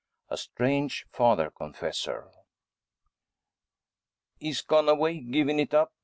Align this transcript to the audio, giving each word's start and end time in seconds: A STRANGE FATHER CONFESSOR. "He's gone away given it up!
A 0.29 0.37
STRANGE 0.37 1.05
FATHER 1.11 1.51
CONFESSOR. 1.51 2.31
"He's 4.39 4.63
gone 4.63 4.89
away 4.89 5.19
given 5.19 5.59
it 5.59 5.75
up! 5.75 5.93